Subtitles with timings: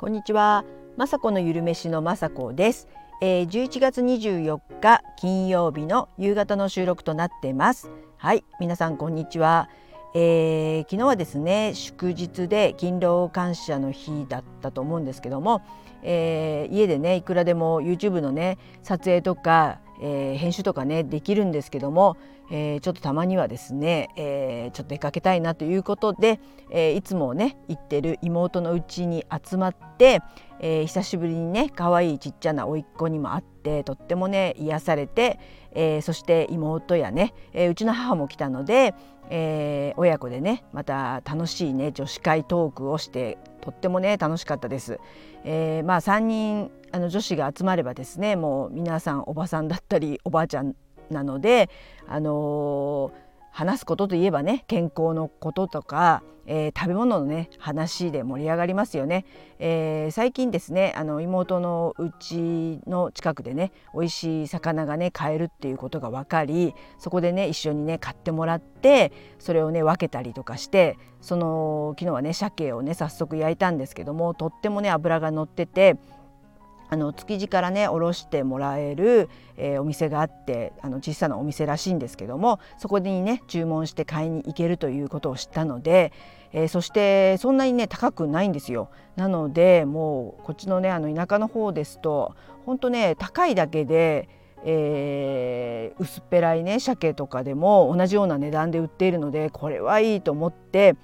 [0.00, 0.64] こんにちは、
[0.96, 2.88] まさこのゆるめしのまさこです、
[3.20, 7.90] えー、11月24日金曜日の夕方の収録となってます。
[8.16, 9.68] はい皆さんこんにちは、
[10.14, 15.60] えー、昨日はですね祝日で勤労感謝の日だったと思うんですけども、
[16.02, 22.16] えー、家でねいくらでも YouTube のね撮影とかえー、編集とかねできるんですけども、
[22.50, 30.20] えー、ちょっとたまにはですね、えー、ちょっと出かけたいなということで、えいつもね行ってる妹のうちに集まって、
[30.60, 35.40] え久しぶりにね可愛いちっちゃな甥っ子にも会ってとってもね癒されて、
[35.72, 38.94] えそして妹やね、えうちの母も来たので、
[39.30, 45.00] え親子でねまた楽しいね女子会トークをしてとってもね楽しかったです。
[45.44, 50.74] えまあ3人あの女子が集まればですねもう皆さんおばさんだったりおばあちゃん
[51.10, 51.68] なので、
[52.08, 59.24] あのー、話すことといえばね健康のこととか、えー、食べ物のね話で盛り上がりますよね、
[59.58, 75.98] えー、最近ですねあの妹のうちの近くでね美味しい魚がね買えるっていうことが分かりそこでね一緒にね買ってもらってそれをね分けたりとかしてその昨日はね鮭をね早速焼いたんですけどもとってもね脂が乗ってて
[76.90, 86.12] あの築地からね卸してもらえる、えー、お店があってあの小さなお店らしいんですけどもそこにね注文して買いに行けるということを知ったので、
[86.52, 88.90] えー、そしてそんなにね高くないんですよ。
[89.16, 92.34] なのでもうこっちのねあの田舎の方ですと
[92.66, 94.28] 本当ね高いだけで
[94.62, 100.96] えー、薄っぺらいね鮭とかでも同じような値段で売っているのでこれはいいと思って、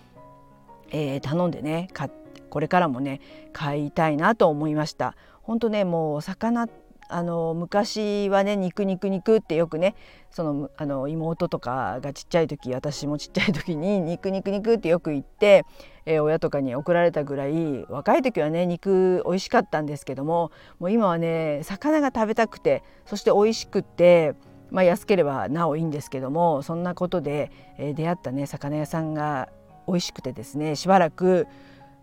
[0.91, 2.11] えー、頼んでね買
[2.51, 3.21] これからもね
[3.53, 5.15] 買いたいなと思いました。
[5.47, 6.69] 本当ねもう魚
[7.09, 9.95] あの昔はね肉肉肉ってよくね
[10.31, 15.65] そのあの妹とかがちっちゃい時私もちっちゃい時に肉肉肉ってよく言って、
[16.05, 20.51] えー、親とかに怒られたぐらい若い時はね肉美味しかったんですけども
[20.81, 24.35] もう今はね魚が食べたくてそして美味しくって。
[24.69, 29.49] まあ、安ければなおいいんですけどもそんなことで、えー、出会ったね魚屋さんが
[29.87, 31.47] 美味しくてですねしばらく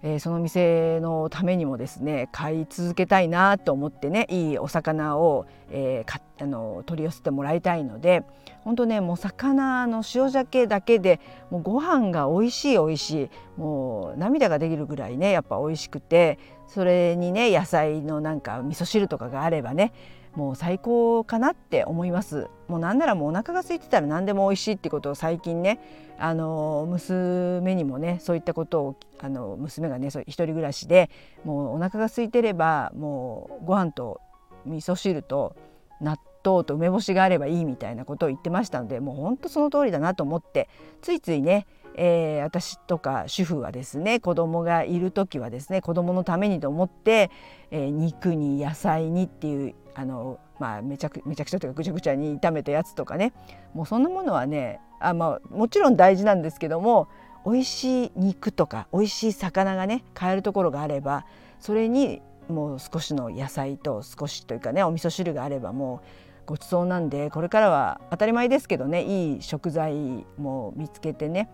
[0.06, 8.24] えー、その店のためにもですね買い続けたいなと思ってねいいお魚を、えー、あの取り寄せてもらいたいので
[8.66, 16.38] 本当ねもう魚の塩鮭だけでもうご飯が美味しい美味しいもう涙ができるぐらいねやっぱ美味しくて
[16.68, 19.94] それにね野菜のなんか味噌汁とかがあればね
[20.35, 22.47] もう最高かなって思います。
[22.67, 25.79] もうなんならもうお腹が空いてたら何でも美味しいってことを最近ね
[26.17, 31.09] あの娘にもねそういったことをあの娘がね一人暮らしで
[31.44, 34.21] もうお腹が空いてればもうご飯と
[34.66, 35.55] 味噌汁と
[36.01, 40.69] 納豆と梅干しがあればいいみたいなことを言ってましたのでもうほんとその通りだなと思って
[41.01, 47.30] ついついねえー、私とか主婦はですね子供がいる時はですね子供のためにと思って、
[47.72, 53.34] えー、肉に野菜にっていうあの、まあ、めちゃくめちゃくちゃというかぐちゃぐちゃに炒めたやつとかね。
[53.74, 57.08] もうそんなものはねあ、まあ、もちろん大事なんですけども
[57.46, 61.25] 美味しい肉とか美味しい魚がね買えるところがあれば
[61.60, 66.08] それにもう少しの野菜と少しというかねお味噌汁があればもう
[66.46, 71.50] ごちそうなんでこれからは当たり前ですけどねいい食材も見つけてね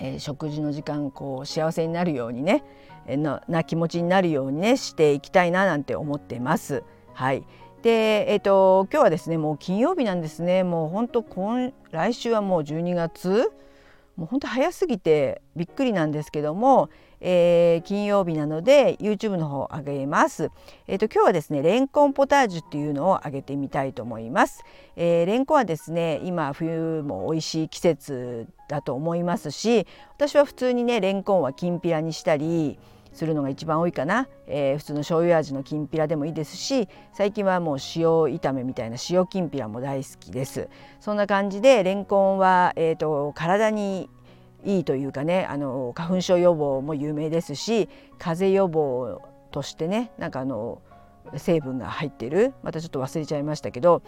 [0.00, 2.64] えー、食事の時間こう幸せになるようにね、
[3.06, 6.82] えー、な気持ちになるようにねしていきたいななんて思ってます。
[7.12, 7.44] はい
[7.82, 13.50] で、えーと、今日はですねもう金曜日なんですねもう本当今来週はもう12月
[14.20, 16.90] もう本当早すぎてびっくりなんですけども、
[17.22, 20.50] えー、金曜日なので YouTube の方上げます。
[20.86, 24.62] えっ、ー、と今日はですねレンコンポタージュっていうのを上げてみたいと思います。
[24.94, 29.86] えー、レンコンはですね今冬も美味しい季節だと思いますし
[30.16, 32.78] 私は普通にねレンコンはきんぴらにしたり
[33.12, 40.68] するのが一番多いかな、えー、普通の醤油味のきんぴらでもいいですし最近はもう塩炒めみたいな塩きんぴらも大好きです。
[41.00, 44.08] そんな感じでレンコンは、えーと体に
[44.64, 47.88] いいというかねあの花粉症予防も有名ですし
[48.18, 50.82] 風邪予防としてねなんかあの
[51.36, 52.52] 成分が入ってる。
[52.62, 54.02] またちょっと忘れちゃいましたけど、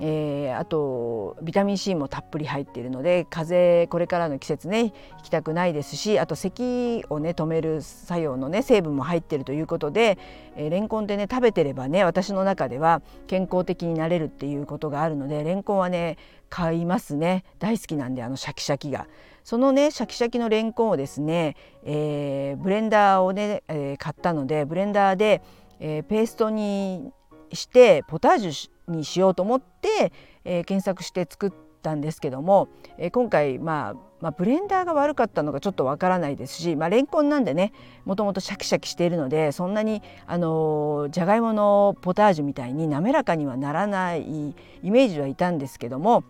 [0.00, 4.92] えー、あとビタミン C もたっぷり入っているので風邪これからの季節ね引
[5.24, 10.18] きたくないですしあと咳をね止める作用のね成分も入っているということで、
[10.56, 16.16] えー、レンコンってね食べてればね私の中では健康的になれるっていうことがあるのでレンコンはね
[16.48, 19.06] 買いますね大好きなんであのシャキシャキが。
[19.44, 25.40] そのねシャキシャキのレンコンをですね、えー、ブレンダーをね、えー、買ったのでブレンダーで、
[25.80, 27.14] えー、ペーストに
[27.52, 30.12] してポタージュにしようと思って、
[30.44, 31.52] えー、検索して作っ
[31.82, 32.68] たんですけども、
[32.98, 37.72] え今回、まあ、まあブレンダーが悪かったのかちょっとわからないですし、まあ、レンコンなんでね
[38.04, 44.54] もともとシャキシャキしているのでそんなにあのじゃがいものポタージュみたいに滑らかにはならないイ
[44.90, 46.24] メージはいたんですけども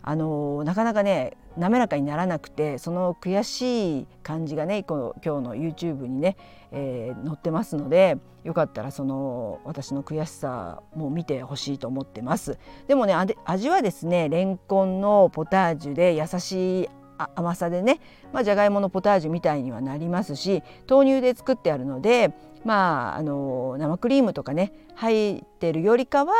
[0.00, 6.36] あのなかなかね滑らかにならなくてその悔しい感じがねこの今日の YouTube にね、
[6.72, 12.58] えー、載ってますのでよかったらその私の悔しさも見てほしいと思ってます。
[12.86, 13.14] でもね
[13.44, 16.88] 味はですねレンコンのポタージュで優しい
[17.36, 18.00] 甘さでね、
[18.32, 22.32] ま、じゃがいものポタージュみたいにはなりますし豆乳で作ってあるので
[22.64, 26.32] まああの生クリームとかね入ってるよりかは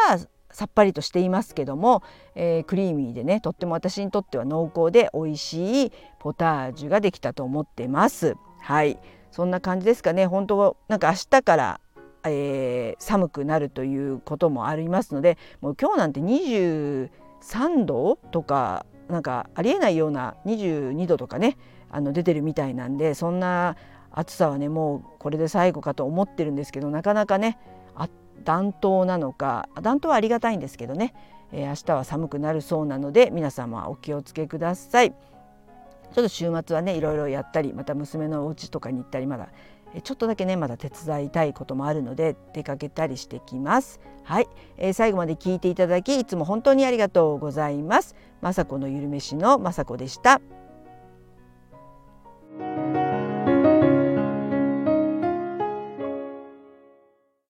[0.55, 2.03] さっぱりとしていますけども、
[2.35, 8.37] えー、クリーミーでねとっても私にとっては濃厚で美味しいポタージュができたと思ってます。
[8.61, 8.99] はい
[9.31, 11.81] そんな感じですかね本当なんか明日から
[12.27, 17.11] えー、寒くなるということもありますのでもう今日なんて23
[17.85, 21.59] 度とかなんかありえないような22度とかね
[21.91, 23.77] あの出てるみたいなんでそんな
[24.11, 27.59] 暑さはねもうこれで最後かと思ってるんですけどなかなかね
[28.43, 31.15] 暖冬なのか暖冬はありがたいんですけどね、
[31.53, 35.11] えー、明日は寒くなるそうなので皆様お気をつけください。
[35.11, 39.49] ちょっと週末はねいろいろやったりまた娘のお家とかに行ったりまだ
[40.03, 44.01] ちょっとだけねまだ手伝いたいこともあるので出かけたりしてきます。
[44.23, 48.15] はい、えー、最後まで聞いていただきいつも本当にありがとうございます。
[48.43, 50.41] 雅子のゆるめしの雅子でした。